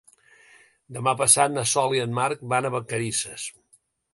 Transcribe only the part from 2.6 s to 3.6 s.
a Vacarisses.